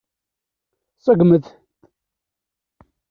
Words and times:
Seggment-t. 1.05 1.47